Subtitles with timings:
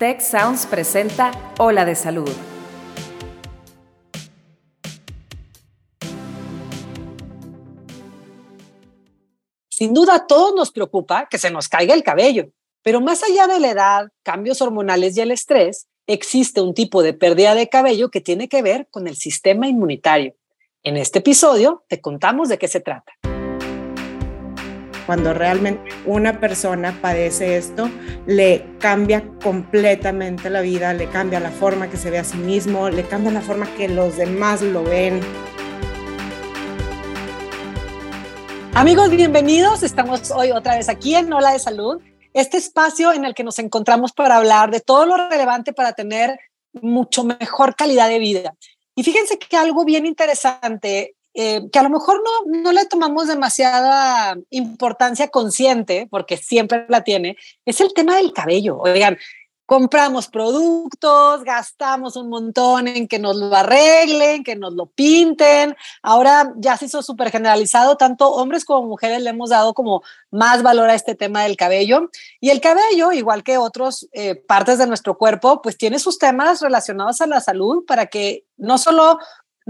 [0.00, 2.30] Tech Sounds presenta Ola de Salud.
[9.68, 12.48] Sin duda a todos nos preocupa que se nos caiga el cabello,
[12.82, 17.12] pero más allá de la edad, cambios hormonales y el estrés, existe un tipo de
[17.12, 20.34] pérdida de cabello que tiene que ver con el sistema inmunitario.
[20.82, 23.12] En este episodio te contamos de qué se trata.
[25.10, 27.90] Cuando realmente una persona padece esto,
[28.26, 32.88] le cambia completamente la vida, le cambia la forma que se ve a sí mismo,
[32.90, 35.20] le cambia la forma que los demás lo ven.
[38.72, 39.82] Amigos, bienvenidos.
[39.82, 42.00] Estamos hoy otra vez aquí en Ola de Salud,
[42.32, 46.38] este espacio en el que nos encontramos para hablar de todo lo relevante para tener
[46.72, 48.54] mucho mejor calidad de vida.
[48.94, 53.28] Y fíjense que algo bien interesante, eh, que a lo mejor no, no le tomamos
[53.28, 58.78] demasiada importancia consciente, porque siempre la tiene, es el tema del cabello.
[58.78, 59.16] Oigan,
[59.70, 65.76] compramos productos, gastamos un montón en que nos lo arreglen, que nos lo pinten.
[66.02, 70.64] Ahora ya se hizo súper generalizado, tanto hombres como mujeres le hemos dado como más
[70.64, 72.10] valor a este tema del cabello.
[72.40, 76.60] Y el cabello, igual que otras eh, partes de nuestro cuerpo, pues tiene sus temas
[76.60, 79.20] relacionados a la salud para que no solo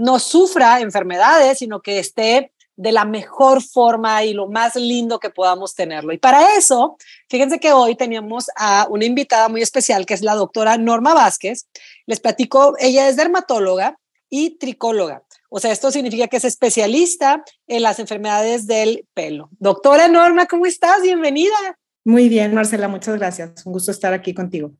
[0.01, 5.29] no sufra enfermedades, sino que esté de la mejor forma y lo más lindo que
[5.29, 6.11] podamos tenerlo.
[6.11, 6.97] Y para eso,
[7.29, 11.67] fíjense que hoy teníamos a una invitada muy especial que es la doctora Norma Vázquez.
[12.07, 15.23] Les platico, ella es dermatóloga y tricóloga.
[15.49, 19.49] O sea, esto significa que es especialista en las enfermedades del pelo.
[19.59, 21.03] Doctora Norma, ¿cómo estás?
[21.03, 21.77] Bienvenida.
[22.03, 23.63] Muy bien, Marcela, muchas gracias.
[23.65, 24.71] Un gusto estar aquí contigo.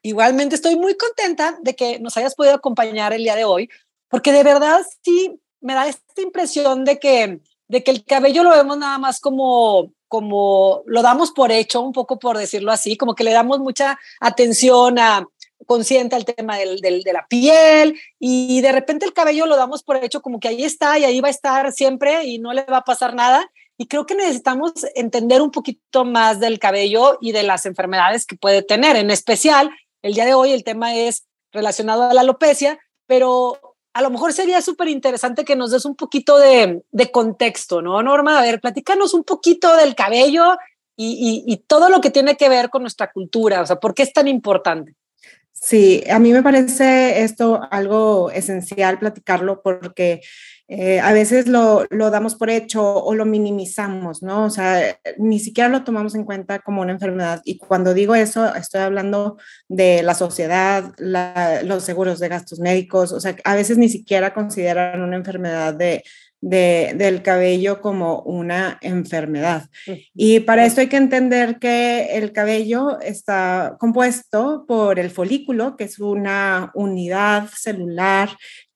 [0.00, 3.68] Igualmente, estoy muy contenta de que nos hayas podido acompañar el día de hoy,
[4.14, 8.50] porque de verdad sí me da esta impresión de que, de que el cabello lo
[8.50, 13.16] vemos nada más como, como lo damos por hecho, un poco por decirlo así, como
[13.16, 15.26] que le damos mucha atención a
[15.66, 19.82] consciente al tema del, del, de la piel y de repente el cabello lo damos
[19.82, 22.62] por hecho como que ahí está y ahí va a estar siempre y no le
[22.62, 23.44] va a pasar nada.
[23.76, 28.36] Y creo que necesitamos entender un poquito más del cabello y de las enfermedades que
[28.36, 28.94] puede tener.
[28.94, 29.72] En especial,
[30.02, 32.78] el día de hoy el tema es relacionado a la alopecia,
[33.08, 36.82] pero a lo mejor sería súper interesante que nos des un poquito de,
[37.12, 38.38] contexto, ¿no, Norma?
[38.38, 40.56] A ver, platícanos un poquito del cabello
[40.96, 44.02] y, y, todo lo que tiene que ver con nuestra cultura, o sea, ¿por qué
[44.02, 44.96] es tan importante?
[45.54, 50.20] Sí, a mí me parece esto algo esencial platicarlo porque
[50.66, 54.44] eh, a veces lo, lo, damos por hecho o lo minimizamos, ¿no?
[54.44, 57.40] O sea, ni siquiera lo tomamos en cuenta como una enfermedad.
[57.44, 59.38] Y cuando digo eso, estoy hablando
[59.68, 65.02] de la sociedad, los seguros de gastos médicos, o sea, a veces ni siquiera consideran
[65.02, 66.02] una enfermedad de,
[66.44, 69.70] de, del cabello como una enfermedad.
[70.14, 75.84] Y para esto hay que entender que el cabello está compuesto por el folículo, que
[75.84, 78.28] es una unidad celular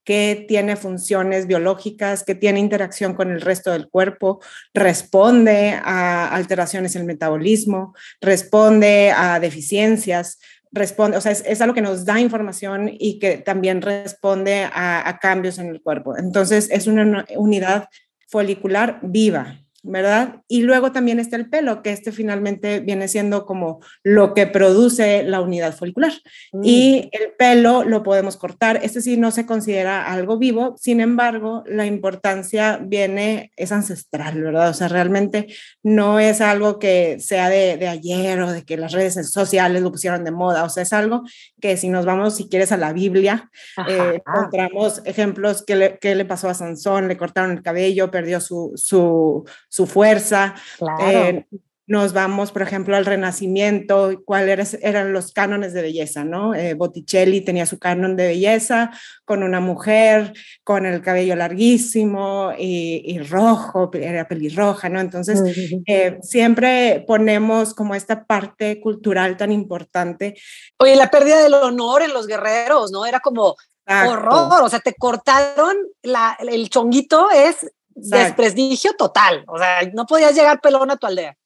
[0.02, 4.40] que tiene funciones biológicas, que tiene interacción con el resto del cuerpo,
[4.72, 10.38] responde a alteraciones en el metabolismo, responde a deficiencias,
[10.72, 15.18] responde, o sea, es, algo que nos da información y que también responde a, a
[15.18, 16.16] cambios en el cuerpo.
[16.16, 17.88] Entonces, es una unidad
[18.28, 19.58] folicular viva.
[19.88, 20.42] ¿Verdad?
[20.46, 25.22] Y luego también está el pelo, que este finalmente viene siendo como lo que produce
[25.22, 26.12] la unidad folicular.
[26.52, 26.60] Mm.
[26.62, 31.64] Y el pelo lo podemos cortar, este sí no se considera algo vivo, sin embargo,
[31.66, 34.68] la importancia viene, es ancestral, ¿verdad?
[34.68, 35.46] O sea, realmente
[35.82, 40.24] no es algo que sea de, ayer o de que las redes sociales lo pusieron
[40.24, 41.22] de moda, o sea, es algo
[41.60, 43.50] que si nos vamos, si quieres, a la Biblia,
[43.88, 48.40] eh, encontramos ejemplos que le, que le pasó a Sansón, le cortaron el cabello, perdió
[48.40, 50.56] su, su su fuerza.
[51.00, 51.46] Eh,
[51.86, 56.52] nos vamos, por ejemplo, al Renacimiento, cuáles eran los cánones de belleza, ¿no?
[56.52, 58.90] Eh, Botticelli tenía su canon de belleza
[59.24, 60.32] con una mujer
[60.64, 64.98] con el cabello larguísimo y, rojo, era pelirroja, ¿no?
[64.98, 65.40] Entonces,
[65.86, 70.34] eh, siempre ponemos como esta parte cultural tan importante.
[70.76, 73.06] Oye, la pérdida del honor en los guerreros, ¿no?
[73.06, 73.54] Era como
[73.86, 77.64] horror, o sea, te cortaron la, el chonguito, es
[78.00, 79.44] desprestigio total.
[79.46, 81.36] O sea, no podías llegar pelón a tu aldea.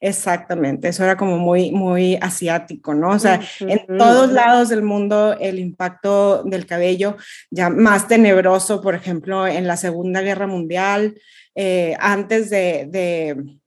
[0.00, 3.10] Exactamente, eso era como muy, muy asiático, ¿no?
[3.10, 7.16] O sea, en todos lados del mundo el impacto del cabello
[7.50, 11.14] ya más tenebroso, por ejemplo, en la Segunda Guerra Mundial,
[11.54, 12.86] eh, antes de,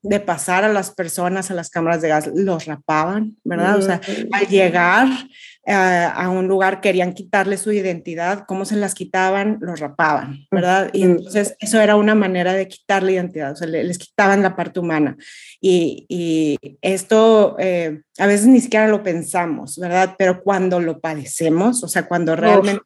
[0.04, 3.78] de, pasar a las personas a las cámaras de gas, los rapaban, ¿verdad?
[3.78, 4.00] O sea,
[4.32, 5.08] al llegar
[5.72, 9.60] eh, a un lugar querían quitarle su identidad, ¿cómo se las quitaban?
[9.62, 10.90] Los rapaban, ¿verdad?
[10.94, 14.80] Y entonces eso era una manera de quitarle identidad, o sea, les, quitaban la parte
[14.80, 15.16] humana.
[15.62, 20.16] Y, y esto eh, a veces ni siquiera lo pensamos, ¿verdad?
[20.18, 22.82] Pero cuando lo padecemos, o sea, cuando realmente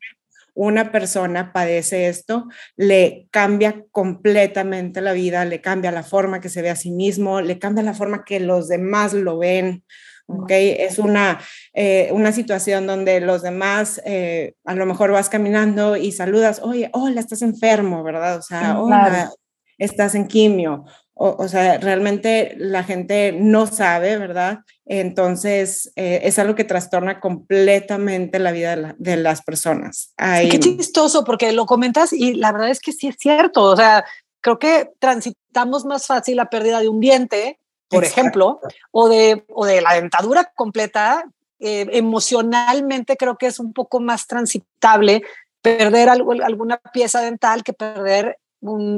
[0.54, 6.62] una persona padece esto, le cambia completamente la vida, le cambia la forma que se
[6.62, 9.86] ve a sí mismo, le cambia la forma que los demás lo ven.
[10.28, 10.76] ¿Okay?
[10.80, 11.40] Es una,
[11.74, 16.90] eh, una situación donde los demás, eh, a lo mejor vas caminando y saludas, oye,
[16.94, 18.38] hola, estás enfermo, ¿verdad?
[18.38, 19.32] O sea, hola,
[19.78, 20.86] estás en quimio.
[21.16, 24.62] O, sea, realmente la gente no sabe, ¿verdad?
[24.84, 30.12] Entonces, eh, es algo que trastorna completamente la vida de, las personas.
[30.18, 33.62] Qué chistoso, porque lo comentas y la verdad es que sí es cierto.
[33.62, 34.04] O sea,
[34.42, 37.60] creo que transitamos más fácil la pérdida de un diente,
[37.94, 38.60] por ejemplo,
[38.92, 41.26] o de, o de la dentadura completa.
[41.60, 45.24] Eh, emocionalmente creo que es un poco más transitable
[45.62, 48.38] perder algo, alguna pieza dental que perder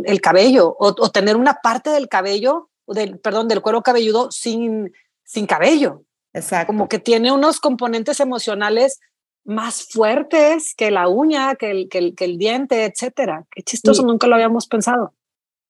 [0.06, 4.92] el cabello o, tener una parte del cabello, del, perdón, del cuero cabelludo sin,
[5.24, 6.04] sin cabello.
[6.34, 6.68] Exacto.
[6.68, 9.00] Como que tiene unos componentes emocionales
[9.44, 13.46] más fuertes que la uña, que el, que el, que el diente, etcétera.
[13.52, 15.14] Qué chistoso, nunca lo habíamos pensado.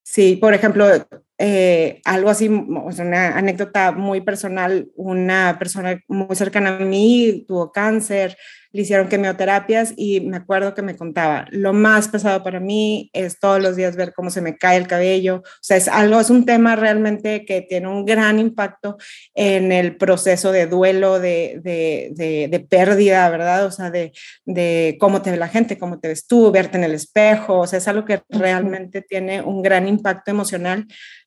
[0.04, 0.88] Sí, por ejemplo,
[1.38, 8.38] eh, algo así, una anécdota muy personal, una persona muy cercana a mí tuvo cáncer,
[8.76, 13.40] le hicieron quimioterapias y me acuerdo que me contaba, lo más pesado para mí es
[13.40, 16.30] todos los días ver cómo se me cae el cabello, o sea, es algo, es
[16.30, 18.98] un tema realmente que tiene un gran impacto
[19.34, 23.66] en el proceso de duelo, de, de, de, pérdida, ¿verdad?
[23.66, 24.12] O sea, de,
[24.44, 27.68] de cómo te ve la gente, cómo te ves tú, verte en el espejo, o
[27.68, 30.86] sea, es algo que realmente tiene un gran impacto emocional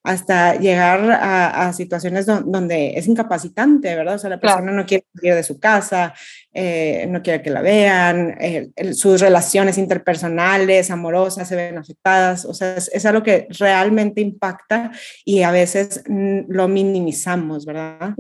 [0.09, 4.15] hasta llegar a, situaciones donde es incapacitante, ¿verdad?
[4.15, 6.15] O sea, la persona no quiere salir de su casa,
[6.53, 12.55] eh, no quiere que la vean, eh, sus relaciones interpersonales, amorosas se ven afectadas, o
[12.55, 14.90] sea, es, algo que realmente impacta
[15.25, 18.14] y a veces mm, lo minimizamos, ¿verdad?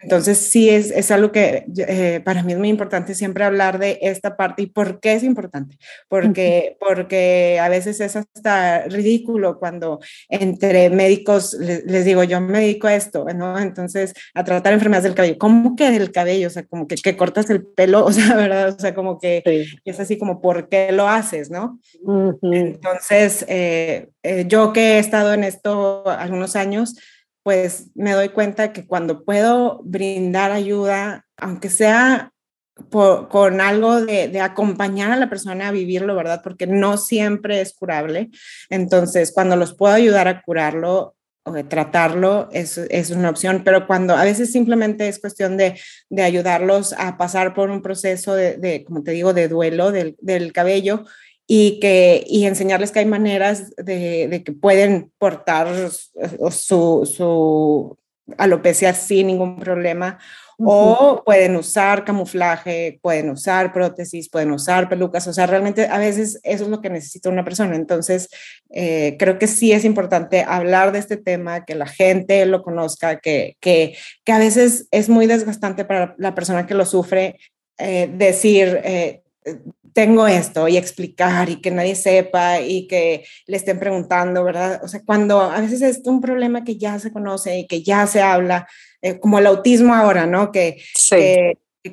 [0.00, 3.98] Entonces, sí, es, es algo que eh, para mí es muy importante siempre hablar de
[4.02, 4.62] esta parte.
[4.62, 5.78] ¿Y por qué es importante?
[6.08, 12.86] Porque, porque a veces es hasta ridículo cuando entre médicos les, digo, yo me dedico
[12.86, 13.58] a esto, ¿no?
[13.58, 15.38] Entonces, a tratar enfermedades del cabello.
[15.38, 16.48] ¿Cómo que del cabello?
[16.48, 18.74] O sea, como que, que cortas el pelo, o sea, ¿verdad?
[18.76, 19.42] O sea, como que
[19.84, 21.80] es así como, ¿por qué lo haces, no?
[22.42, 26.96] Entonces, eh, eh, yo que he estado en esto algunos años,
[27.44, 32.32] pues me doy cuenta que cuando puedo brindar ayuda, aunque sea
[32.90, 36.40] con algo de, acompañar a la persona a vivirlo, ¿verdad?
[36.42, 38.30] Porque no siempre es curable.
[38.68, 41.14] Entonces, cuando los puedo ayudar a curarlo
[41.44, 45.78] o de tratarlo, es, es una opción, pero cuando a veces simplemente es cuestión de,
[46.08, 51.04] de ayudarlos a pasar por un proceso de, como te digo, de duelo del cabello,
[51.46, 55.68] y, que, y enseñarles que hay maneras de, de que pueden portar
[56.50, 57.98] su, su,
[58.38, 60.18] alopecia sin ningún problema
[60.56, 66.38] o pueden usar camuflaje, pueden usar prótesis, pueden usar pelucas, o sea, realmente a veces
[66.44, 67.74] eso es lo que necesita una persona.
[67.74, 68.28] Entonces,
[68.70, 73.18] eh, creo que sí es importante hablar de este tema, que la gente lo conozca,
[73.18, 77.36] que, que, que a veces es muy desgastante para la persona que lo sufre
[77.78, 79.22] eh, decir, eh,
[79.94, 84.80] tengo esto y explicar y que nadie sepa y que le estén preguntando, ¿verdad?
[84.82, 88.06] O sea, cuando a veces es un problema que ya se conoce y que ya
[88.08, 88.66] se habla,
[89.00, 90.52] eh, como el autismo ahora, ¿no?
[90.52, 90.82] Que,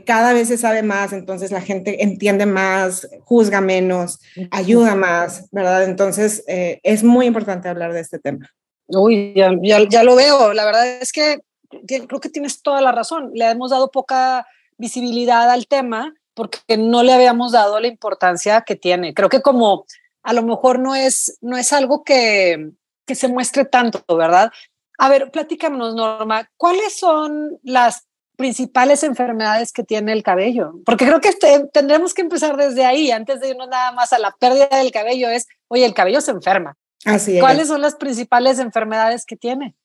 [0.05, 5.83] cada vez se sabe más, entonces la gente entiende más, juzga menos, ayuda más, ¿verdad?
[5.83, 8.49] Entonces eh, es muy importante hablar de este tema.
[8.87, 10.53] Uy, ya, ya, ya lo veo.
[10.53, 11.39] La verdad es que
[11.85, 13.31] creo que tienes toda la razón.
[13.33, 18.75] Le hemos dado poca visibilidad al tema porque no le habíamos dado la importancia que
[18.75, 19.13] tiene.
[19.13, 19.85] Creo que como
[20.23, 22.71] a lo mejor no es, no es algo que,
[23.05, 24.51] que se muestre tanto, ¿verdad?
[24.97, 28.07] A ver, platícanos, Norma, ¿cuáles son las
[28.37, 30.73] principales enfermedades que tiene el cabello?
[30.85, 34.19] Porque creo que este, tendremos que empezar desde ahí, antes de irnos nada más a
[34.19, 36.77] la pérdida del cabello, es, oye, el cabello se enferma.
[37.03, 37.41] Así es.
[37.41, 39.75] ¿Cuáles son las principales enfermedades que tiene?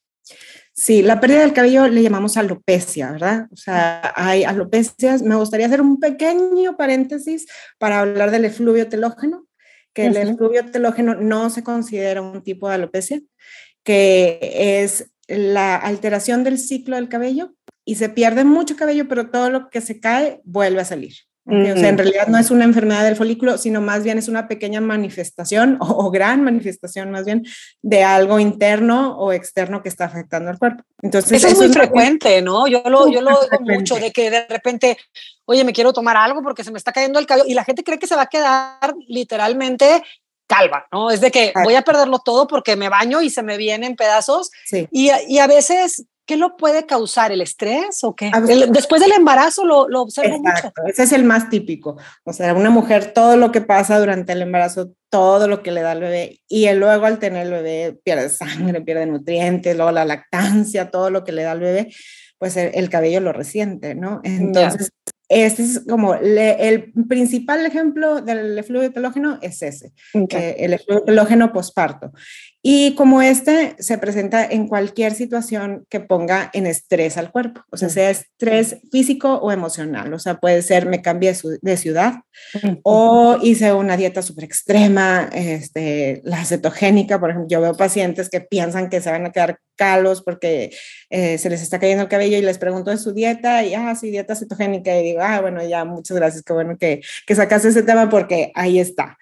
[0.78, 3.48] Sí, la pérdida del cabello le llamamos alopecia, ¿verdad?
[3.50, 5.22] O sea, hay alopecias.
[5.22, 7.46] Me gustaría hacer un pequeño paréntesis
[7.78, 9.46] para hablar del efluvio telógeno,
[9.94, 13.22] que el efluvio telógeno no se considera un tipo de alopecia,
[13.84, 14.38] que
[14.82, 17.54] es la alteración del ciclo del cabello
[17.86, 21.14] y se pierde mucho cabello, pero todo lo que se cae vuelve a salir.
[21.48, 24.48] O sea, en realidad no es una enfermedad del folículo, sino más bien es una
[24.48, 27.44] pequeña manifestación o, gran manifestación más bien
[27.82, 30.82] de algo interno o externo que está afectando al cuerpo.
[31.02, 32.66] Entonces, eso, es muy frecuente, ¿no?
[32.66, 34.98] Yo lo, yo lo oigo mucho de que de repente,
[35.44, 37.84] oye, me quiero tomar algo porque se me está cayendo el cabello y la gente
[37.84, 40.02] cree que se va a quedar literalmente
[40.48, 41.10] calva, ¿no?
[41.10, 44.50] Es de que voy a perderlo todo porque me baño y se me vienen pedazos.
[44.64, 44.88] Sí.
[44.90, 47.30] Y, y a veces ¿Qué lo puede causar?
[47.30, 48.30] ¿El estrés o qué?
[48.70, 51.96] después del embarazo lo, lo observo Exacto, Ese es el más típico.
[52.24, 55.82] O sea, una mujer, todo lo que pasa durante el embarazo, todo lo que le
[55.82, 60.04] da al bebé, y luego al tener el bebé pierde sangre, pierde nutrientes, luego la
[60.04, 61.94] lactancia, todo lo que le da al bebé,
[62.38, 64.20] pues el, cabello lo resiente, ¿no?
[64.24, 64.90] Entonces,
[65.28, 72.12] este es como el principal ejemplo del efluvio telógeno es ese, el efluvio telógeno posparto.
[72.68, 77.76] Y como este se presenta en cualquier situación que ponga en estrés al cuerpo, o
[77.76, 81.32] sea, sea estrés físico o emocional, o sea, puede ser me cambié
[81.62, 82.14] de ciudad
[82.82, 88.40] o hice una dieta súper extrema, este, la cetogénica, por ejemplo, yo veo pacientes que
[88.40, 90.74] piensan que se van a quedar calos porque
[91.10, 93.94] eh, se les está cayendo el cabello y les pregunto de su dieta y, ah,
[93.94, 97.68] sí, dieta cetogénica y digo, ah, bueno, ya, muchas gracias, qué bueno que, que sacaste
[97.68, 99.16] ese tema porque ahí está.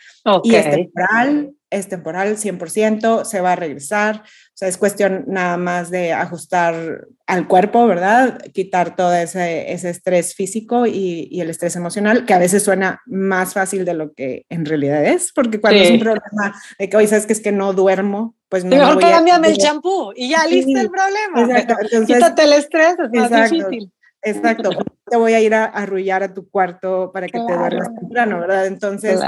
[0.44, 5.56] Y es temporal, es temporal 100%, se va a regresar, o sea, es cuestión nada
[5.56, 8.40] más de ajustar al cuerpo, ¿verdad?
[8.52, 13.00] Quitar todo ese, ese estrés físico y, y, el estrés emocional, que a veces suena
[13.06, 16.96] más fácil de lo que en realidad es, porque cuando es un problema de que
[16.96, 18.76] hoy sabes que es que no duermo, pues no.
[18.76, 21.52] Mejor cámbiame el champú y ya listo el problema.
[21.52, 22.04] Exacto.
[22.06, 23.92] Quítate el estrés, es más difícil.
[24.24, 24.70] Exacto,
[25.10, 28.66] te voy a ir a arrullar a tu cuarto para que te duermas temprano, ¿verdad?
[28.66, 29.20] Entonces,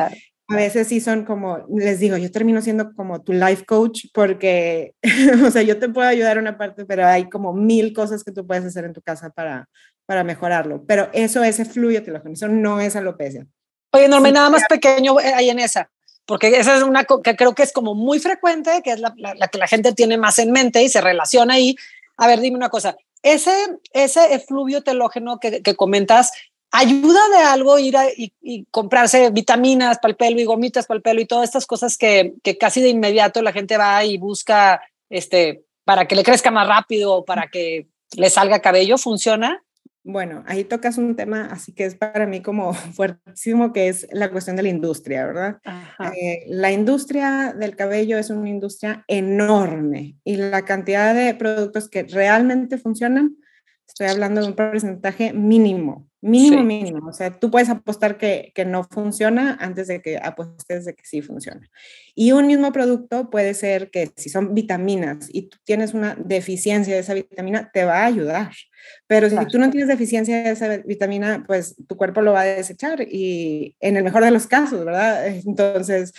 [0.48, 4.94] a veces sí son como, les digo, yo termino siendo como tu life coach porque,
[5.44, 8.46] o sea, yo te puedo ayudar una parte, pero hay como mil cosas que tú
[8.46, 9.68] puedes hacer en tu casa para,
[10.06, 10.84] para mejorarlo.
[10.86, 13.46] Pero eso es fluyo telógeno, eso no es alopecia.
[13.92, 15.90] Oye, Norma, nada más pequeño eh, ahí en esa,
[16.26, 19.48] porque esa es una que creo que es como muy frecuente, que es la, la,
[19.48, 21.76] que la gente tiene más en mente y se relaciona ahí.
[22.18, 23.52] A ver, dime una cosa, ese,
[23.92, 26.30] ese efluvio telógeno que, que comentas,
[26.78, 31.02] ayuda de algo ir a, y, comprarse vitaminas para el pelo y gomitas para el
[31.02, 34.80] pelo y todas estas cosas que, que, casi de inmediato la gente va y busca
[35.08, 39.62] este, para que le crezca más rápido o para que le salga cabello, ¿funciona?
[40.08, 44.30] Bueno, ahí tocas un tema, así que es para mí como fuertísimo, que es la
[44.30, 45.58] cuestión de la industria, ¿verdad?
[46.14, 52.04] Eh, la industria del cabello es una industria enorme y la cantidad de productos que
[52.04, 53.36] realmente funcionan,
[53.84, 57.08] estoy hablando de un porcentaje mínimo, Mínimo, mínimo.
[57.08, 61.04] O sea, tú puedes apostar que, que, no funciona antes de que apuestes de que
[61.04, 61.70] sí funciona.
[62.16, 66.94] Y un mismo producto puede ser que si son vitaminas y tú tienes una deficiencia
[66.94, 68.50] de esa vitamina, te va a ayudar.
[69.06, 72.44] Pero si tú no tienes deficiencia de esa vitamina, pues tu cuerpo lo va a
[72.44, 75.26] desechar y en el mejor de los casos, ¿verdad?
[75.46, 76.12] Entonces,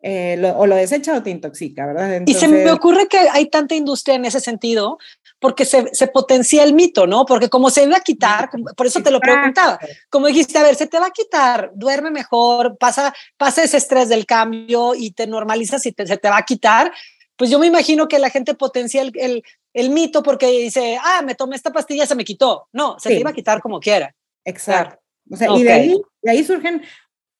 [0.00, 2.22] eh, o lo desecha o te intoxica, ¿verdad?
[2.26, 4.98] y se me ocurre que hay tanta industria en ese sentido
[5.42, 7.26] porque se, se potencia el mito, ¿no?
[7.26, 9.76] Porque como se iba a quitar, por eso te lo preguntaba,
[10.08, 14.08] como dijiste, a ver, se te va a quitar, duerme mejor, pasa, pasa ese estrés
[14.08, 16.92] del cambio y te normalizas y se te va a quitar,
[17.36, 19.42] pues yo me imagino que la gente potencia el, el,
[19.74, 22.68] el mito porque dice, ah, me tomé esta pastilla, se me quitó.
[22.72, 24.14] No, se te iba a quitar como quiera.
[24.44, 25.02] Exacto.
[25.28, 26.82] O sea, y de ahí, de ahí surgen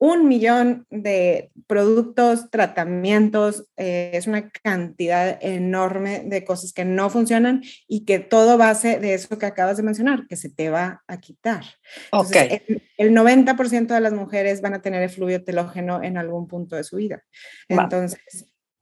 [0.02, 7.62] un millón de productos, tratamientos, eh, es una cantidad enorme de cosas que no funcionan
[7.86, 11.20] y que todo base de eso que acabas de mencionar, que se te va a
[11.20, 11.62] quitar.
[12.06, 12.62] Entonces,
[12.98, 16.96] el, 90% de las mujeres van a tener efluvio telógeno en algún punto de su
[16.96, 17.22] vida.
[17.68, 18.18] Entonces,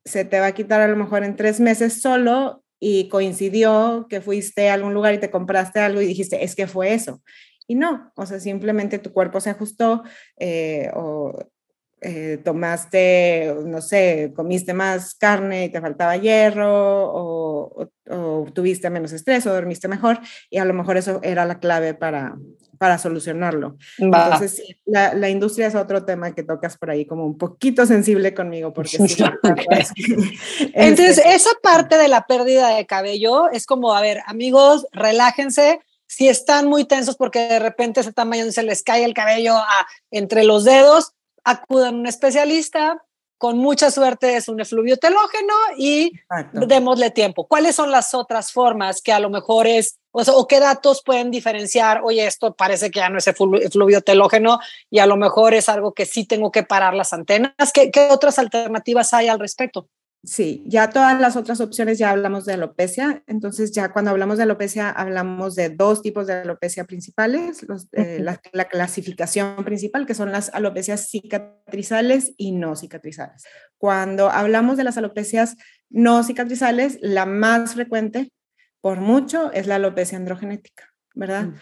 [0.02, 4.22] se te va a quitar a lo mejor en tres meses solo y coincidió que
[4.22, 7.20] fuiste a algún lugar y te compraste algo y dijiste, es que fue eso.
[7.70, 10.02] Y no, o sea, simplemente tu cuerpo se ajustó
[10.36, 11.38] eh, o
[12.00, 17.88] eh, tomaste, no sé, comiste más carne y te faltaba hierro o,
[18.52, 20.18] tuviste menos estrés o dormiste mejor
[20.50, 22.36] y a lo mejor eso era la clave para,
[22.76, 23.76] para solucionarlo.
[23.98, 28.34] Entonces, la, la, industria es otro tema que tocas por ahí como un poquito sensible
[28.34, 28.98] conmigo porque sí,
[30.74, 35.78] Entonces, este esa parte de la pérdida de cabello es como, a ver, amigos, relájense,
[36.10, 39.86] si están muy tensos porque de repente ese tamaño se les cae el cabello a,
[40.10, 41.12] entre los dedos,
[41.44, 43.00] acudan a un especialista.
[43.38, 46.12] Con mucha suerte es un efluvio telógeno y
[46.52, 47.46] démosle tiempo.
[47.46, 52.02] ¿Cuáles son las otras formas que a lo mejor es, o, qué datos pueden diferenciar?
[52.02, 54.58] Oye, esto parece que ya no es efluvio telógeno
[54.90, 57.54] y a lo mejor es algo que sí tengo que parar las antenas.
[57.72, 59.88] ¿Qué, qué otras alternativas hay al respecto?
[60.22, 64.42] Sí, ya todas las otras opciones ya hablamos de alopecia, entonces ya cuando hablamos de
[64.42, 70.30] alopecia hablamos de dos tipos de alopecia principales, eh, la, la, clasificación principal que son
[70.30, 73.44] las alopecias cicatrizales y no cicatrizales.
[73.78, 75.56] Cuando hablamos de las alopecias
[75.88, 78.30] no cicatrizales, la más frecuente
[78.82, 81.46] por mucho es la alopecia androgenética, ¿verdad?
[81.46, 81.54] Mm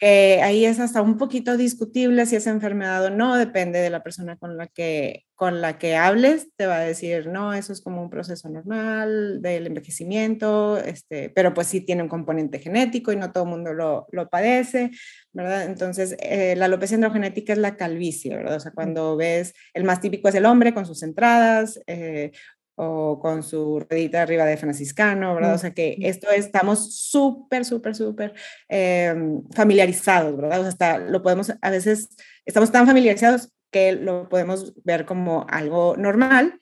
[0.00, 4.36] ahí es hasta un poquito discutible si es enfermedad o no, depende de la persona
[4.36, 8.02] con la que, con la que hables, te va a decir, no, eso es como
[8.02, 13.32] un proceso normal del envejecimiento, este, pero pues sí tiene un componente genético y no
[13.32, 14.90] todo el mundo lo, lo padece,
[15.32, 15.64] ¿verdad?
[15.64, 18.56] Entonces, eh, la alopecia androgenética es la calvicie, ¿verdad?
[18.56, 22.32] O sea, cuando ves, el más típico es el hombre con sus entradas, eh,
[22.76, 25.54] o con su ruedita arriba de franciscano, ¿verdad?
[25.54, 28.34] O sea que esto estamos súper, súper, súper
[28.68, 30.60] em, familiarizados, ¿verdad?
[30.60, 32.10] O sea, hasta lo podemos, a veces
[32.44, 36.60] estamos tan familiarizados que lo podemos ver como algo normal.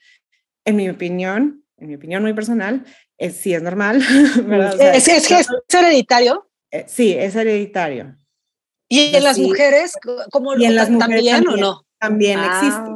[0.63, 2.85] En mi opinión, en mi opinión muy personal,
[3.17, 4.01] es, sí es normal,
[4.45, 4.95] ¿verdad?
[4.95, 6.49] ¿Es, es, es, hereditario?
[6.71, 8.15] Eh, sí, es hereditario.
[8.87, 9.97] ¿Y en las mujeres,
[10.31, 11.85] como y en las mujeres también, o no?
[11.99, 12.89] También existe.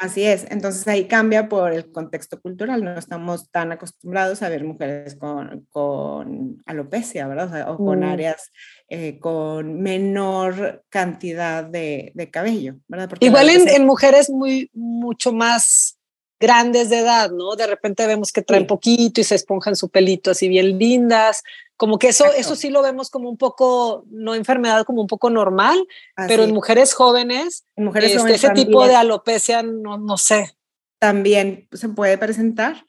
[0.00, 4.64] Así es, entonces ahí cambia por el contexto cultural, no estamos tan acostumbrados a ver
[4.64, 7.70] mujeres con, con alopecia, ¿verdad?
[7.70, 8.04] O, con mm.
[8.04, 8.50] áreas
[8.88, 13.10] eh, con menor cantidad de, de cabello, ¿verdad?
[13.20, 16.00] Igual en, en, mujeres muy, mucho más
[16.44, 17.56] grandes de edad, ¿no?
[17.56, 21.42] De repente vemos que traen poquito y se esponjan su pelito así bien lindas,
[21.76, 25.28] como que eso, eso sí lo vemos como un poco, no enfermedad, como un poco
[25.30, 25.78] normal,
[26.28, 30.54] pero en mujeres jóvenes, en mujeres este, jóvenes ese tipo de alopecia, no, no sé.
[31.00, 32.86] También se puede presentar.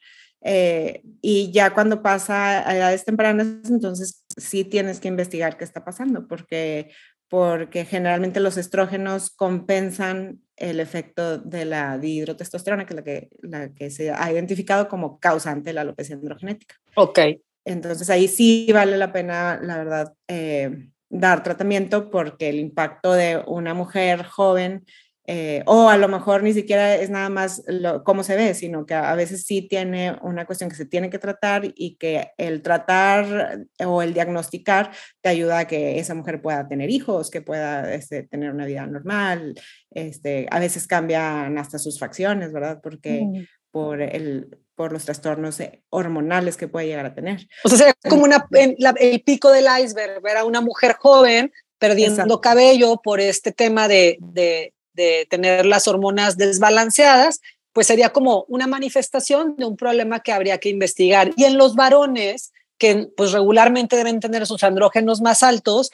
[0.48, 5.84] Eh, y ya cuando pasa a edades tempranas, entonces sí tienes que investigar qué está
[5.84, 6.92] pasando, porque,
[7.28, 13.68] porque generalmente los estrógenos compensan el efecto de la dihidrotestosterona, que es la que, la
[13.74, 16.76] que se ha identificado como causante de la alopecia androgenética.
[16.94, 17.18] Ok.
[17.64, 23.42] Entonces ahí sí vale la pena, la verdad, eh, dar tratamiento porque el impacto de
[23.46, 24.84] una mujer joven
[25.28, 27.64] eh, o a lo mejor ni siquiera es nada más
[28.04, 31.18] cómo se ve, sino que a veces sí tiene una cuestión que se tiene que
[31.18, 36.68] tratar y que el tratar o el diagnosticar te ayuda a que esa mujer pueda
[36.68, 39.54] tener hijos, que pueda este, tener una vida normal.
[39.90, 42.80] Este, a veces cambian hasta sus facciones, ¿verdad?
[42.80, 43.26] Porque
[43.72, 47.48] por el, por los trastornos hormonales que puede llegar a tener.
[47.64, 52.40] O sea, es como una, el pico del iceberg, ver a una mujer joven perdiendo
[52.40, 57.40] cabello por este tema de, de, de, tener las hormonas desbalanceadas,
[57.72, 61.32] pues sería como una manifestación de un problema que habría que investigar.
[61.36, 65.90] Y en los varones, que pues regularmente deben tener sus andrógenos más altos,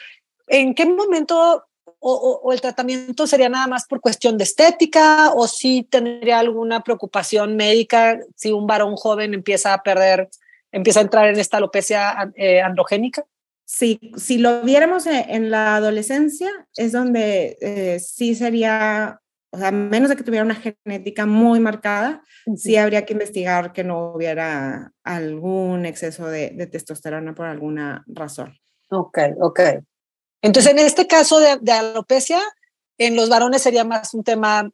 [0.47, 1.65] ¿en qué momento
[2.05, 7.55] o, el tratamiento sería nada más por cuestión de estética o si tendría alguna preocupación
[7.55, 10.29] médica si un varón joven empieza a perder,
[10.73, 13.25] empieza a entrar en esta alopecia eh, androgénica?
[13.65, 19.21] Sí, si lo viéramos en, la adolescencia, es donde eh, sí sería,
[19.51, 22.23] o sea, menos de que tuviera una genética muy marcada,
[22.57, 28.59] sí habría que investigar que no hubiera algún exceso de, de testosterona por alguna razón.
[28.91, 29.61] Ok, ok.
[30.43, 32.41] Entonces, en este caso de, alopecia,
[32.99, 34.71] en los varones sería más un tema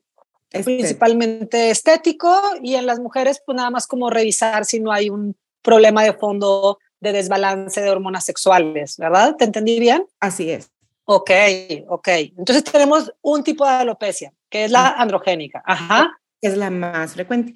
[0.51, 5.37] principalmente estético y en las mujeres, pues nada más como revisar si no hay un
[5.63, 9.37] problema de fondo de desbalance de hormonas sexuales, ¿verdad?
[9.37, 10.07] ¿Te entendí bien?
[10.21, 10.71] Así es.
[11.05, 11.31] Ok,
[11.89, 12.09] ok.
[12.37, 15.63] Entonces tenemos un tipo de alopecia, que es la androgénica.
[15.65, 16.19] Ajá.
[16.41, 17.55] Es la más frecuente.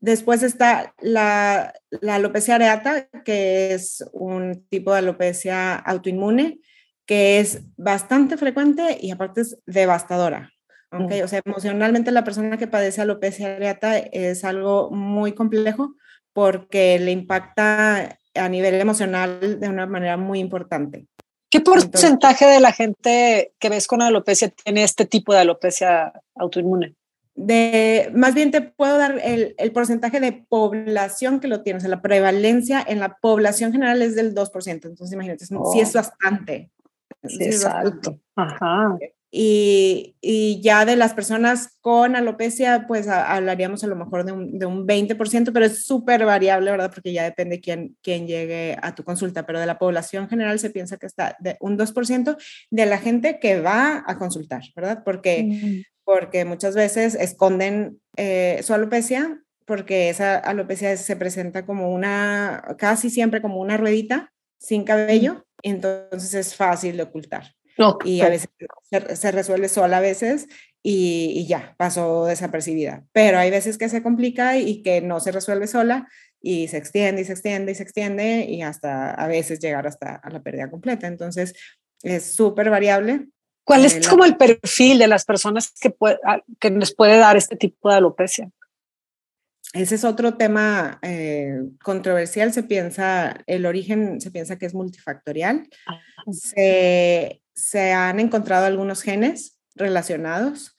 [0.00, 6.60] Después está la, la alopecia areata, que es un tipo de alopecia autoinmune
[7.06, 10.52] que es bastante frecuente y aparte es devastadora.
[10.90, 11.20] Okay?
[11.20, 11.24] Mm.
[11.24, 15.94] O sea, emocionalmente la persona que padece alopecia areata es algo muy complejo
[16.32, 21.06] porque le impacta a nivel emocional de una manera muy importante.
[21.50, 26.94] ¿Qué porcentaje de la gente que ves con alopecia tiene este tipo de alopecia autoinmune?
[27.34, 31.80] De, más bien te puedo dar el, el, porcentaje de población que lo tiene, o
[31.80, 35.98] sea, la prevalencia en la población general es del 2%, entonces imagínate, sí es oh.
[35.98, 36.70] bastante.
[37.24, 38.18] Sí, es alto.
[38.36, 38.98] Ajá.
[39.34, 44.58] Y, y, ya de las personas con alopecia, pues hablaríamos a lo mejor de un,
[44.58, 46.92] de un 20%, pero es súper variable, ¿verdad?
[46.92, 50.68] Porque ya depende quién, quién llegue a tu consulta, pero de la población general se
[50.68, 52.36] piensa que está de un 2%
[52.70, 55.02] de la gente que va a consultar, ¿verdad?
[55.02, 62.74] Porque, porque muchas veces esconden eh, su alopecia porque esa alopecia se presenta como una,
[62.76, 67.54] casi siempre como una ruedita sin cabello entonces es fácil de ocultar.
[68.04, 68.48] Y a veces
[69.14, 70.48] se, resuelve sola a veces
[70.82, 73.04] y, ya, pasó desapercibida.
[73.12, 76.08] Pero hay veces que se complica y que no se resuelve sola
[76.40, 80.16] y se extiende y se extiende y se extiende y hasta a veces llegar hasta
[80.16, 81.06] a la pérdida completa.
[81.06, 81.54] Entonces,
[82.02, 83.28] es súper variable.
[83.64, 86.18] ¿Cuál es eh, como el perfil de las personas que, puede,
[86.58, 88.50] que les puede dar este tipo de alopecia?
[89.72, 92.52] Ese es otro tema eh, controversial.
[92.52, 95.68] Se piensa, el origen se piensa que es multifactorial.
[96.30, 100.76] Se, se han encontrado algunos genes relacionados.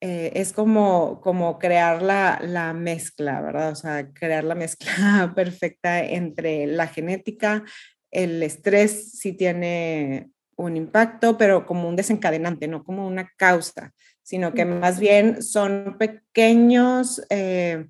[0.00, 3.70] Eh, es como, como crear la, la, mezcla, ¿verdad?
[3.70, 7.64] O sea, crear la mezcla perfecta entre la genética,
[8.10, 14.52] el estrés, si tiene un impacto, pero como un desencadenante, no como una causa, sino
[14.52, 17.86] que más bien son pequeños eh,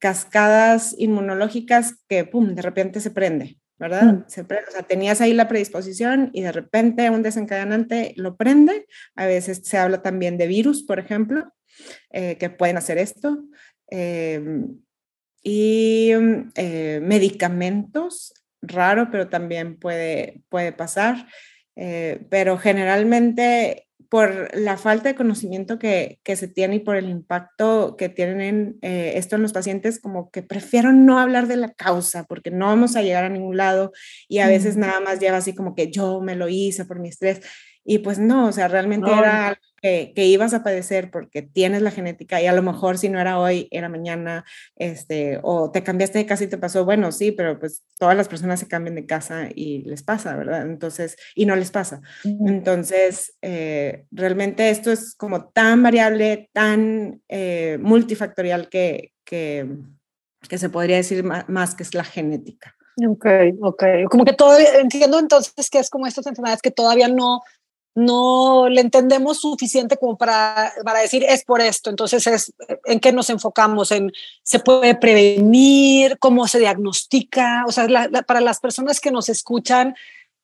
[0.00, 4.02] cascadas inmunológicas que, ¡pum!, de repente se prende, ¿verdad?
[4.02, 4.24] Mm.
[4.28, 8.86] Se o sea, tenías ahí la predisposición y de repente un desencadenante lo prende.
[9.14, 11.52] A veces se habla también de virus, por ejemplo,
[12.10, 13.44] eh, que pueden hacer esto.
[13.88, 14.80] Em,
[15.42, 16.12] y
[16.54, 21.28] eh, medicamentos, raro, pero también puede, puede pasar.
[21.76, 27.08] Eh, pero generalmente por la falta de conocimiento que, que, se tiene y por el
[27.08, 31.72] impacto que tienen eh, esto en los pacientes, como que prefiero no hablar de la
[31.72, 33.92] causa porque no vamos a llegar a ningún lado
[34.28, 37.08] y a veces nada más lleva así como que yo me lo hice por mi
[37.08, 37.40] estrés.
[37.84, 41.82] Y pues no, o sea, realmente era algo que, que, ibas a padecer porque tienes
[41.82, 44.44] la genética y a lo mejor si no era hoy, era mañana,
[44.76, 48.28] este, o te cambiaste de casa y te pasó, bueno, sí, pero pues todas las
[48.28, 50.62] personas se cambian de casa y les pasa, ¿verdad?
[50.62, 52.00] Entonces, y no les pasa.
[52.24, 59.66] Entonces, eh, realmente esto es como tan variable, tan eh, multifactorial que, que,
[60.48, 62.76] que, se podría decir más, más que es la genética.
[63.08, 63.26] Ok,
[63.62, 63.84] ok.
[64.10, 67.40] Como que todo, entiendo entonces que es como estas enfermedades que todavía no
[67.94, 71.90] no le entendemos suficiente como para, para decir es por esto.
[71.90, 72.52] Entonces, es
[72.84, 77.86] en qué nos enfocamos, en se puede prevenir, cómo se diagnostica, o sea,
[78.26, 79.94] para las personas que nos escuchan,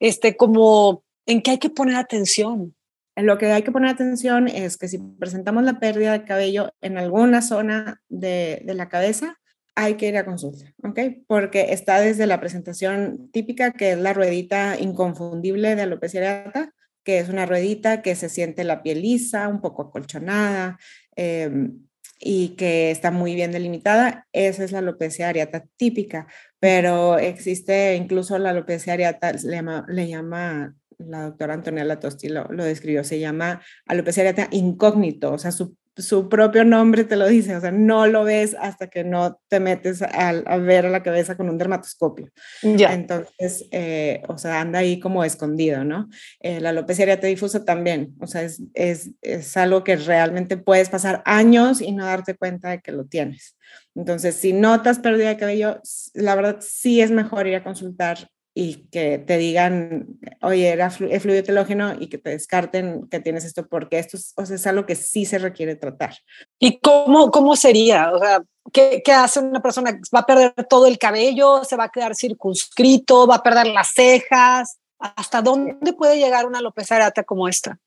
[0.01, 2.75] este, como en qué hay que poner atención.
[3.15, 6.75] En lo que hay que poner atención es que si presentamos la pérdida de cabello
[6.83, 9.39] en alguna zona de, de la cabeza,
[9.75, 10.99] hay que ir a consulta, ¿ok?
[11.27, 16.75] Porque está desde la presentación típica, que es la ruedita inconfundible de alopecia areata,
[17.07, 20.77] que es una ruedita que se siente la piel lisa, un poco acolchonada
[21.15, 21.87] em,
[22.19, 24.27] y que está muy bien delimitada.
[24.33, 26.27] Esa es la alopecia areata típica,
[26.59, 33.05] pero existe incluso la alopecia areata, le llama, la doctora Antonella Tosti lo, lo describió,
[33.05, 37.61] se llama alopecia areata incógnito, o sea, su su propio nombre te lo dice, o
[37.61, 41.37] sea, no lo ves hasta que no te metes a, a ver a la cabeza
[41.37, 42.29] con un dermatoscopio.
[42.63, 42.93] Ya.
[42.93, 46.09] Entonces, eh, o sea, anda ahí como escondido, ¿no?
[46.41, 50.91] Eh, la alopecia areata difusa también, o sea, es, es, es algo que realmente puedes
[50.91, 53.57] pasar años y no darte cuenta de que lo tienes.
[53.95, 55.81] Entonces, si notas pérdida de cabello,
[56.15, 58.29] la verdad sí es mejor ir a consultar
[58.59, 63.69] y que te digan, oye, era fluido telógeno y que te descarten que tienes esto,
[63.69, 66.15] porque esto es, o sea, es algo que sí se requiere tratar.
[66.59, 68.11] ¿Y cómo, cómo sería?
[68.15, 68.43] O sea,
[68.73, 70.01] ¿qué, ¿qué, hace una persona?
[70.15, 71.65] ¿Va a perder todo el cabello?
[71.65, 73.27] ¿Se va a quedar circunscrito?
[73.27, 74.79] ¿Va a perder las cejas?
[74.99, 77.79] ¿Hasta dónde puede llegar una alopecia areata como esta?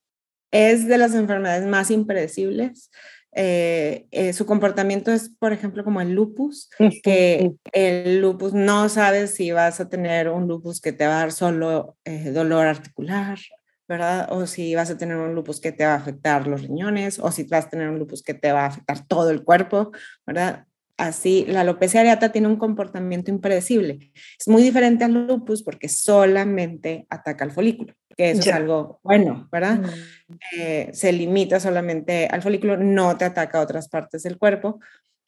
[0.51, 2.91] Es de las enfermedades más impredecibles.
[3.31, 6.69] Eh, eh, su comportamiento es, por ejemplo, como el lupus,
[7.03, 11.19] que el lupus no sabes si vas a tener un lupus que te va a
[11.19, 13.39] dar solo eh, dolor articular,
[13.87, 14.27] ¿verdad?
[14.31, 17.31] O si vas a tener un lupus que te va a afectar los riñones, o
[17.31, 19.91] si vas a tener un lupus que te va a afectar todo el cuerpo,
[20.25, 20.65] ¿verdad?
[20.99, 24.11] Así, la alopecia areata tiene un comportamiento impredecible.
[24.37, 29.47] Es muy diferente al lupus porque solamente ataca al folículo, que eso es algo bueno,
[29.49, 29.79] ¿verdad?
[29.79, 30.33] Mm.
[30.57, 34.81] Eh, se limita solamente al folículo, no te ataca a otras partes del cuerpo,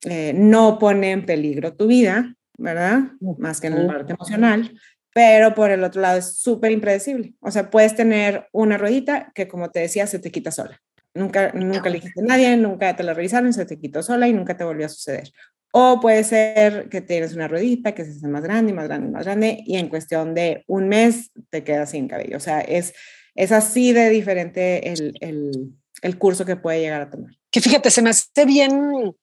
[0.03, 3.03] eh, no pone en peligro tu vida, ¿verdad?
[3.37, 4.73] Más que en la parte emocional,
[5.13, 7.33] pero por el otro lado es súper impredecible.
[7.39, 10.81] O sea, puedes tener una ruedita que, como te decía, se te quita sola.
[11.13, 14.33] Nunca, nunca le dijiste a nadie, nunca te la revisaron, se te quitó sola y
[14.33, 15.31] nunca te volvió a suceder.
[15.71, 19.07] O puede ser que tienes una ruedita que se hace más grande y más grande
[19.07, 22.37] y más grande y en cuestión de un mes te quedas sin cabello.
[22.37, 22.93] O sea, es,
[23.35, 27.31] es así de diferente el, el, el curso que puede llegar a tomar.
[27.49, 29.15] Que fíjate, se me hace bien,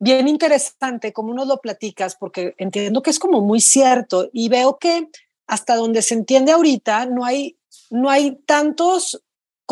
[0.00, 4.78] bien interesante cómo nos lo platicas porque entiendo que es como muy cierto y veo
[4.78, 5.08] que
[5.46, 7.58] hasta donde se entiende ahorita no hay,
[7.90, 9.22] no hay tantos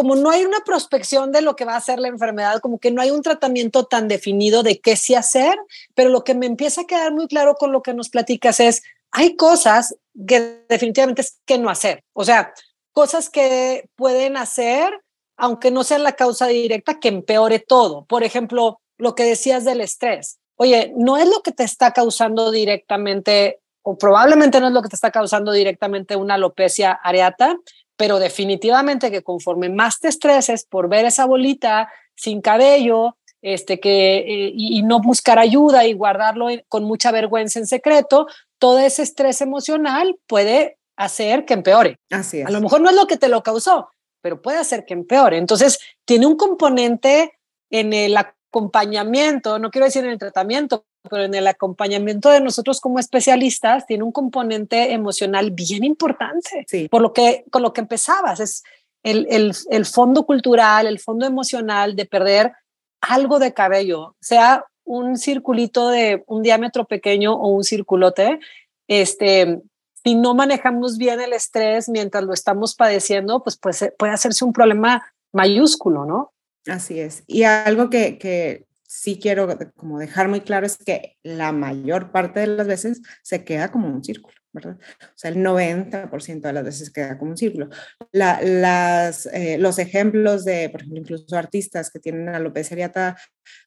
[0.00, 2.90] como no hay una prospección de lo que va a ser la enfermedad, como que
[2.90, 5.58] no hay un tratamiento tan definido de qué sí hacer,
[5.94, 8.82] pero lo que me empieza a quedar muy claro con lo que nos platicas es,
[9.10, 9.94] hay cosas
[10.26, 12.54] que definitivamente es que no hacer, o sea,
[12.92, 15.02] cosas que pueden hacer,
[15.36, 18.06] aunque no sean la causa directa, que empeore todo.
[18.06, 20.38] Por ejemplo, lo que decías del estrés.
[20.56, 24.88] oye, no es lo que te está causando directamente, o probablemente no es lo que
[24.88, 27.58] te está causando directamente una alopecia areata,
[28.00, 34.16] pero definitivamente que conforme más te estreses por ver esa bolita sin cabello, este, que,
[34.20, 38.26] eh, y, no buscar ayuda y guardarlo con mucha vergüenza en secreto,
[38.58, 41.98] todo ese estrés emocional puede hacer que empeore.
[42.10, 42.46] Así es.
[42.46, 43.90] A lo mejor no es lo que te lo causó,
[44.22, 45.36] pero puede hacer que empeore.
[45.36, 51.34] Entonces, tiene un componente en el acompañamiento, no quiero decir en el tratamiento, pero en
[51.34, 56.64] el acompañamiento de nosotros como especialistas, tiene un componente emocional bien importante.
[56.68, 56.88] Sí.
[56.88, 58.62] Por lo que, con lo que empezabas, es
[59.02, 62.52] el, el, el fondo cultural, el fondo emocional de perder
[63.00, 68.40] algo de cabello, sea un circulito de un diámetro pequeño o un circulote,
[68.88, 69.60] este,
[70.02, 74.52] si no manejamos bien el estrés mientras lo estamos padeciendo, pues, pues puede hacerse un
[74.52, 76.32] problema mayúsculo, ¿no?
[76.66, 77.22] Así es.
[77.26, 82.40] Y algo que, que sí quiero como dejar muy claro es que la mayor parte
[82.40, 84.78] de las veces se queda como un círculo, ¿verdad?
[84.80, 87.68] O sea, el 90% de las veces queda como un círculo.
[88.10, 93.16] La, las, eh, los ejemplos de, por ejemplo, incluso artistas que tienen alopecia areata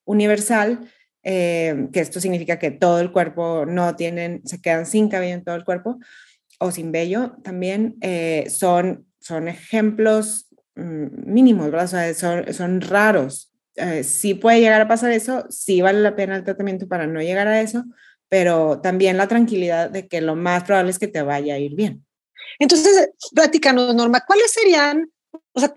[0.03, 0.91] universal,
[1.23, 5.45] eh, que esto significa que todo el cuerpo no tienen, se quedan sin cabello en
[5.45, 5.99] todo el cuerpo
[6.59, 11.85] o sin vello también, eh, son, son ejemplos mm, mínimos, ¿verdad?
[11.85, 13.52] O sea, son, son raros.
[13.75, 17.21] Eh, sí puede llegar a pasar eso, sí vale la pena el tratamiento para no
[17.21, 17.83] llegar a eso,
[18.29, 21.75] pero también la tranquilidad de que lo más probable es que te vaya a ir
[21.75, 22.05] bien.
[22.59, 25.11] Entonces, platícanos, Norma, ¿cuáles serían,
[25.53, 25.73] o sea,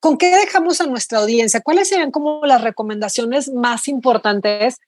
[0.00, 1.60] con qué dejamos a nuestra audiencia?
[1.60, 4.78] ¿Cuáles serían como las recomendaciones más importantes?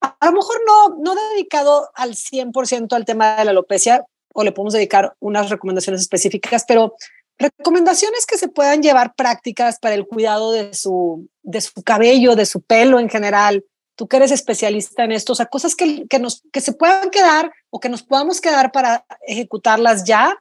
[0.00, 4.52] A, lo mejor no, no dedicado al 100% al tema de la alopecia, o le
[4.52, 6.94] podemos dedicar unas recomendaciones específicas, pero
[7.42, 12.46] recomendaciones que se puedan llevar prácticas para el cuidado de su, de su cabello, de
[12.46, 13.64] su pelo en general.
[13.94, 17.10] Tú que eres especialista en esto, o sea, cosas que, que, nos, que se puedan
[17.10, 20.34] quedar o que nos podamos quedar para ejecutarlas ya.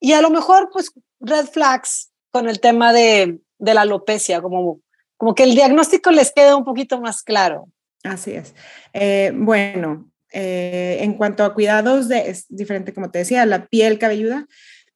[0.00, 4.80] Y a lo mejor, pues, red flags con el tema de, de la alopecia, como,
[5.16, 7.68] como que el diagnóstico les quede un poquito más claro.
[8.02, 8.54] Así es.
[8.92, 13.98] Eh, bueno, eh, en cuanto a cuidados, de, es diferente, como te decía, la piel
[13.98, 14.46] cabelluda.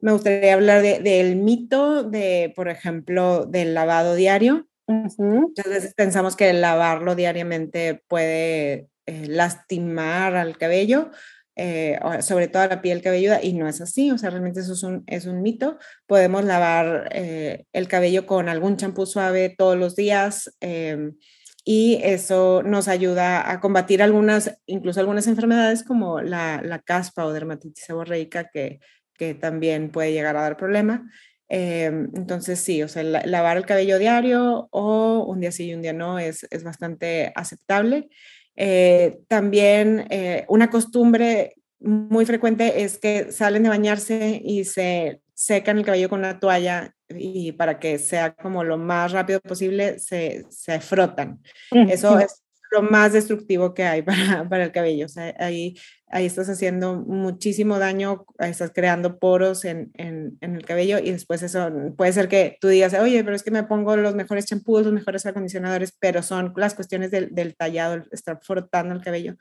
[0.00, 4.68] Me gustaría hablar del mito de, por ejemplo, del lavado diario.
[4.86, 11.10] Muchas veces pensamos que lavarlo diariamente puede eh, lastimar al cabello,
[11.56, 14.74] eh, sobre todo a la piel cabelluda, y no es así, o sea, realmente eso
[14.74, 15.78] es un, es un mito.
[16.06, 20.54] Podemos lavar el cabello con algún champú suave todos los días.
[20.60, 21.16] Em,
[21.64, 27.32] y eso nos ayuda a combatir algunas, incluso algunas enfermedades como la, la caspa o
[27.32, 28.80] dermatitis seborreica que,
[29.18, 31.10] que también puede llegar a dar problema.
[31.48, 35.82] Em, entonces sí, o sea, lavar el cabello diario o un día sí y un
[35.82, 38.08] día no es, es bastante aceptable.
[38.56, 45.78] Eh, también eh, una costumbre muy frecuente es que salen de bañarse y se secan
[45.78, 50.44] el cabello con una toalla y para que sea como lo más rápido posible, se,
[50.50, 51.40] se frotan.
[51.70, 55.06] Eso es lo más destructivo que hay para, para el cabello.
[55.06, 55.76] O sea, ahí,
[56.08, 61.42] ahí estás haciendo muchísimo daño, estás creando poros en, en, en, el cabello y después
[61.42, 64.84] eso puede ser que tú digas, oye, pero es que me pongo los mejores champús,
[64.84, 69.36] los mejores acondicionadores, pero son las cuestiones del, del tallado, estar frotando el cabello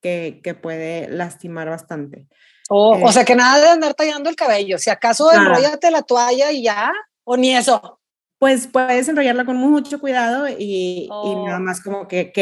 [0.00, 2.28] que, que puede lastimar bastante.
[2.70, 4.78] Oh, o sea eh, que nada de andar tallando el cabello.
[4.78, 6.92] Si acaso enrollate la toalla y ya,
[7.24, 8.00] o ni eso.
[8.38, 11.60] Pues puedes enrollarla con mucho cuidado y, nada oh.
[11.60, 12.32] más como que,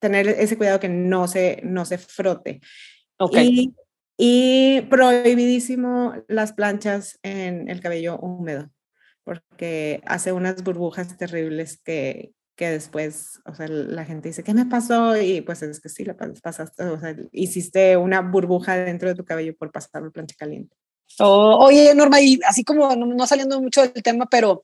[0.00, 2.60] tener ese cuidado que no se, no se frote.
[3.18, 3.72] Okay.
[4.16, 8.70] Y, prohibidísimo las planchas en el cabello húmedo,
[9.24, 14.66] porque hace unas burbujas terribles que, que después, o sea, la gente dice, ¿qué me
[14.66, 15.16] pasó?
[15.16, 19.24] Y pues es que sí, la pasaste, o sea, hiciste una burbuja dentro de tu
[19.24, 20.76] cabello por pasar la plancha caliente.
[21.20, 24.60] Oh, oye, Norma, y así como no, saliendo mucho del tema, pero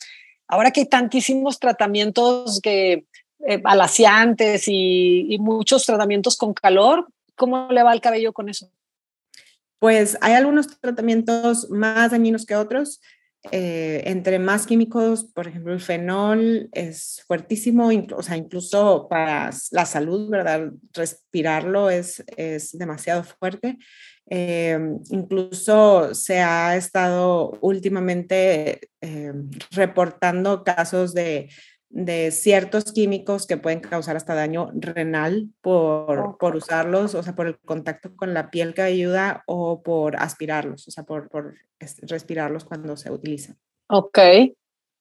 [0.48, 3.04] ahora que hay tantísimos tratamientos que
[3.46, 8.70] eh, alaciantes y, muchos tratamientos con calor, ¿cómo le va el cabello con eso?
[9.78, 13.00] Pues hay algunos tratamientos más dañinos que otros.
[13.50, 19.84] Eh, entre más químicos, por ejemplo, el fenol es fuertísimo, o sea, incluso para la
[19.84, 20.70] salud, ¿verdad?
[20.94, 23.76] Respirarlo es, es demasiado fuerte.
[24.30, 24.78] Eh,
[25.10, 29.32] incluso se ha estado últimamente eh,
[29.70, 31.50] reportando casos de
[31.94, 37.46] de ciertos químicos que pueden causar hasta daño renal por, por, usarlos, o sea, por
[37.46, 41.54] el contacto con la piel cabelluda o por aspirarlos, o sea, por, por
[42.02, 43.56] respirarlos cuando se utilizan.
[43.86, 44.18] Ok,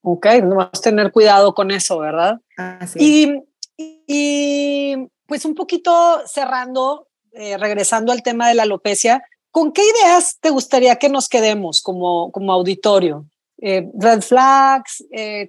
[0.02, 2.40] ok, no vas a tener cuidado con eso, ¿verdad?
[2.56, 3.44] Así
[3.76, 9.82] y, y pues un poquito cerrando, eh, regresando al tema de la alopecia, ¿con qué
[9.82, 13.26] ideas te gustaría que nos quedemos como, como auditorio?
[13.60, 15.48] Eh, red flags, eh,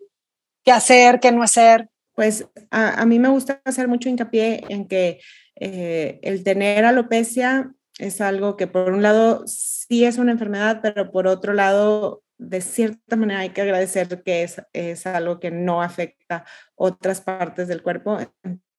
[0.63, 1.89] qué hacer, qué no hacer.
[2.13, 5.19] Pues a, a, mí me gusta hacer mucho hincapié en que
[5.57, 11.27] el tener alopecia es algo que por un lado sí es una enfermedad, pero por
[11.27, 16.45] otro lado de cierta manera hay que agradecer que es, es algo que no afecta
[16.75, 18.17] otras partes del cuerpo.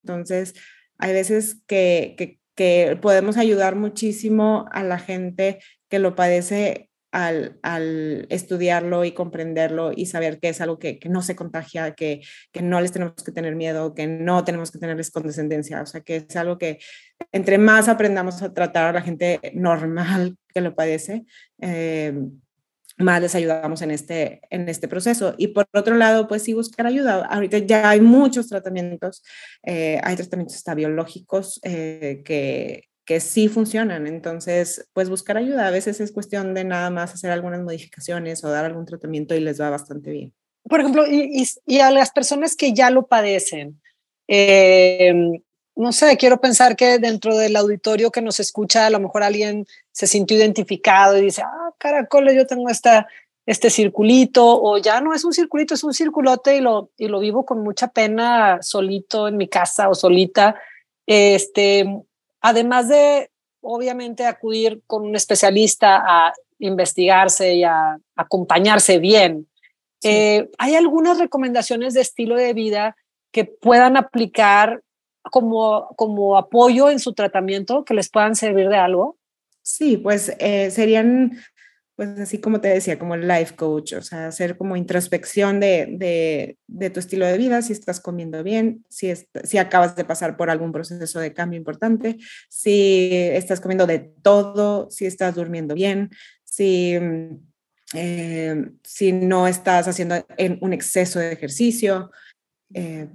[0.02, 0.54] Entonces,
[0.98, 7.58] hay veces que, que, que podemos ayudar muchísimo a la gente que lo padece al,
[7.62, 12.20] al, estudiarlo y comprenderlo y saber que es algo que, que no se contagia, que,
[12.52, 16.00] que, no les tenemos que tener miedo, que no tenemos que tenerles condescendencia, o sea,
[16.00, 16.78] que es algo que
[17.32, 21.24] entre más aprendamos a tratar a la gente normal que lo padece,
[21.60, 22.12] eh,
[22.98, 25.34] más les ayudamos en este, en este proceso.
[25.36, 27.26] Y por otro lado, pues sí buscar ayuda.
[27.26, 29.22] Ahorita ya hay muchos tratamientos,
[29.62, 34.06] eh, hay tratamientos hasta biológicos eh, que, que sí funcionan.
[34.06, 35.66] Entonces, pues buscar ayuda.
[35.66, 39.40] A veces es cuestión de nada más hacer algunas modificaciones o dar algún tratamiento y
[39.40, 40.34] les va bastante bien.
[40.68, 43.80] Por ejemplo, y, y, a las personas que ya lo padecen,
[44.26, 45.12] eh,
[45.76, 49.66] no sé, quiero pensar que dentro del auditorio que nos escucha, a lo mejor alguien
[49.92, 53.06] se sintió identificado y dice, ah, caracoles, yo tengo esta,
[53.44, 57.20] este circulito, o ya no es un circulito, es un circulote y lo, y lo
[57.20, 60.56] vivo con mucha pena solito en mi casa o solita.
[61.06, 61.86] Este,
[62.40, 69.46] además de, obviamente, acudir con un especialista a investigarse y a acompañarse bien,
[70.00, 70.08] sí.
[70.08, 72.96] eh, ¿hay algunas recomendaciones de estilo de vida
[73.30, 74.82] que puedan aplicar
[75.30, 79.18] como, como apoyo en su tratamiento que les puedan servir de algo?
[79.62, 81.38] Sí, pues eh, serían,
[81.96, 86.56] pues así como te decía, como el life coach, o sea, hacer como introspección de,
[86.66, 89.12] de, tu estilo de vida, si estás comiendo bien, si,
[89.44, 94.90] si acabas de pasar por algún proceso de cambio importante, si estás comiendo de todo,
[94.90, 96.10] si estás durmiendo bien,
[96.44, 96.98] si...
[97.94, 100.16] Eh, si no estás haciendo
[100.60, 102.10] un exceso de ejercicio,
[102.74, 103.08] eh,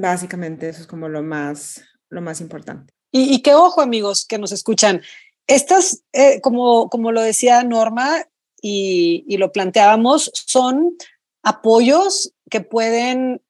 [0.00, 2.92] Básicamente eso es como lo más, lo más importante.
[3.12, 5.00] Y, que ojo amigos que nos escuchan,
[5.46, 8.24] estas, eh, como, como lo decía Norma
[8.60, 10.96] y, y lo planteábamos, son
[11.42, 13.40] apoyos que pueden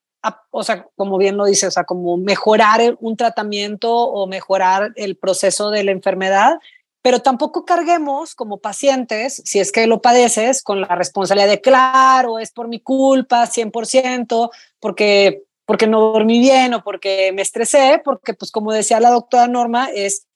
[0.51, 5.17] o sea, como bien lo dice, o sea, como mejorar un tratamiento o mejorar el
[5.17, 6.59] proceso de la enfermedad,
[7.03, 12.39] pero tampoco carguemos como pacientes, si es que lo padeces, con la responsabilidad de, claro,
[12.41, 18.33] es por mi culpa, 100%, porque porque no dormí bien o porque me estresé, porque
[18.33, 20.27] pues como decía la doctora Norma, es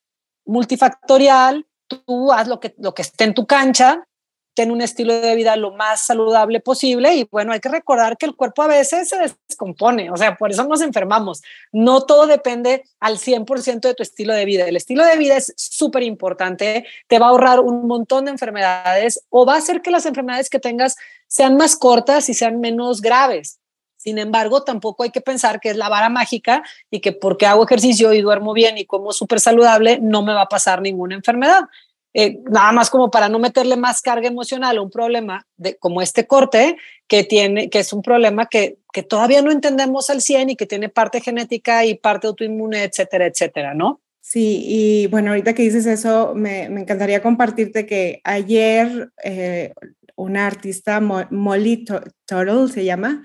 [0.45, 4.07] multifactorial, tú haz lo que, lo que esté en tu cancha,
[4.53, 8.25] ten un estilo de vida lo más saludable posible y bueno, hay que recordar que
[8.25, 11.41] el cuerpo a veces se descompone, o sea, por eso nos enfermamos.
[11.71, 14.65] No todo depende al 100% de tu estilo de vida.
[14.65, 19.23] El estilo de vida es súper importante, te va a ahorrar un montón de enfermedades
[19.29, 23.01] o va a hacer que las enfermedades que tengas sean más cortas y sean menos
[23.01, 23.60] graves.
[24.01, 27.65] Sin embargo, tampoco hay que pensar que es la vara mágica y que porque hago
[27.65, 31.65] ejercicio y duermo bien y como súper saludable, no me va a pasar ninguna enfermedad.
[32.15, 36.01] Eh, nada más como para no meterle más carga emocional a un problema de, como
[36.01, 40.49] este corte, que, tiene, que es un problema que, que todavía no entendemos al 100
[40.49, 44.01] y que tiene parte genética y parte autoinmune, etcétera, etcétera, ¿no?
[44.19, 49.73] Sí, y bueno, ahorita que dices eso, me, me encantaría compartirte que ayer eh,
[50.15, 51.85] una artista, Molly
[52.25, 53.23] Turtle se llama,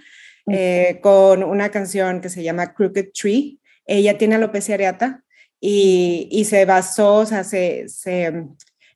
[0.48, 3.58] eh, con una canción que se llama Crooked Tree.
[3.84, 5.24] Ella tiene alopecia areata
[5.60, 8.46] y, y se basó, o sea, se, se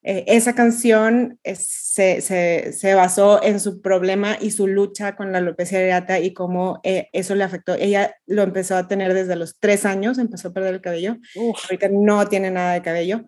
[0.02, 5.30] eh, esa canción es, se, se, se, basó en su problema y su lucha con
[5.30, 7.74] la alopecia areata y cómo eh, eso le afectó.
[7.74, 11.16] Ella lo empezó a tener desde los tres años, empezó a perder el cabello.
[11.36, 11.64] Uf.
[11.64, 13.26] Ahorita no tiene nada de cabello,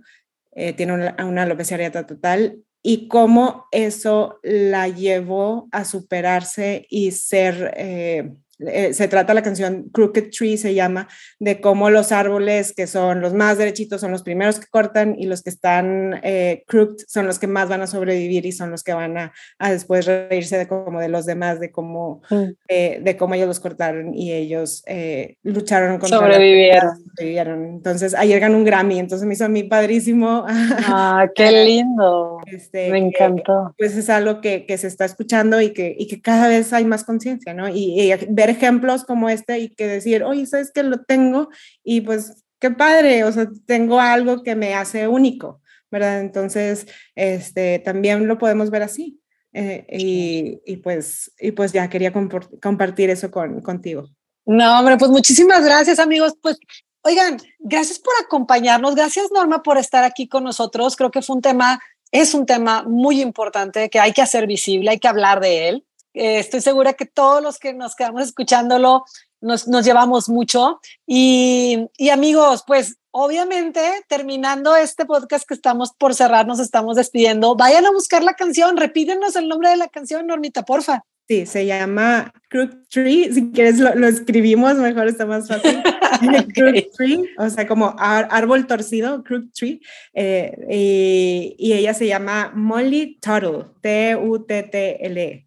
[0.52, 7.12] eh, tiene una, una alopecia areata total y cómo eso la llevó a superarse y
[7.12, 8.32] ser eh,
[8.66, 13.20] eh, se trata la canción Crooked Tree, se llama, de cómo los árboles que son
[13.20, 17.27] los más derechitos son los primeros que cortan y los que están eh, crooked son
[17.27, 20.57] los que más van a sobrevivir y son los que van a, a después reírse
[20.59, 22.44] de como de los demás, de cómo, mm.
[22.68, 26.96] eh, de cómo ellos los cortaron y ellos eh, lucharon contra sobrevivieron.
[27.05, 27.64] sobrevivieron.
[27.66, 30.46] Entonces, ayer ganó un Grammy, entonces me hizo a mí padrísimo.
[30.94, 32.38] Ah, qué lindo.
[32.46, 33.75] Este, me encantó.
[33.79, 36.85] pues es algo que, que, se está escuchando y que, y que cada vez hay
[36.85, 37.68] más conciencia, ¿no?
[37.68, 41.48] Y, y ver ejemplos como este y que decir, oye, ¿sabes que lo tengo?
[41.82, 45.60] Y pues, qué padre, o sea, tengo algo que me hace único,
[45.90, 46.20] ¿verdad?
[46.20, 49.18] Entonces, este, también lo podemos ver así.
[49.54, 54.08] Eh, y, y, pues, y pues ya quería compartir eso con, contigo.
[54.46, 56.35] No, hombre, pues muchísimas gracias amigos.
[56.40, 56.58] Pues
[57.04, 58.94] Oigan, gracias por acompañarnos.
[58.94, 60.94] Gracias, Norma, por estar aquí con nosotros.
[60.96, 61.81] Creo que fue un tema,
[62.12, 65.85] es un tema muy importante que hay que hacer visible, hay que hablar de él.
[66.15, 69.04] Eh, estoy segura que todos los que nos quedamos escuchándolo
[69.40, 70.81] nos, nos llevamos mucho.
[71.06, 77.54] Y, y amigos, pues obviamente, terminando este podcast que estamos por cerrar, nos estamos despidiendo.
[77.56, 81.04] Vayan a buscar la canción, repítenos el nombre de la canción, Normita, porfa.
[81.29, 83.33] Sí, se llama Crook Tree.
[83.33, 85.83] Si quieres, lo, escribimos, mejor está más fácil.
[86.54, 89.81] Crook Tree, o sea, como árbol torcido, Crook Tree.
[90.15, 95.46] Eh, y, y, ella se llama Molly Tuttle, T-U-T-T-L-E.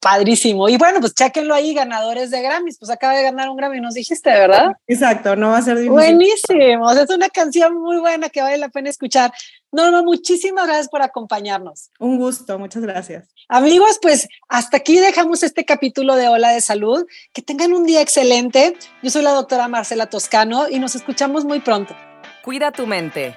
[0.00, 0.68] Padrísimo.
[0.68, 2.78] Y bueno, pues chequenlo ahí, ganadores de Grammys.
[2.78, 4.76] Pues acaba de ganar un Grammy, nos dijiste, ¿verdad?
[4.86, 5.92] Exacto, no va a ser difícil.
[5.92, 6.90] Buenísimo.
[6.90, 9.32] es una canción muy buena que vale la pena escuchar.
[9.72, 11.90] Norma, muchísimas gracias por acompañarnos.
[11.98, 13.28] Un gusto, muchas gracias.
[13.48, 17.04] Amigos, pues hasta aquí dejamos este capítulo de Hola de Salud.
[17.32, 18.76] Que tengan un día excelente.
[19.02, 21.96] Yo soy la doctora Marcela Toscano y nos escuchamos muy pronto.
[22.44, 23.36] Cuida tu mente.